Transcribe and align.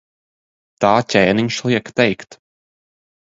Tā 0.85 0.93
ķēniņš 1.15 1.59
liek 1.73 1.93
teikt. 2.01 2.39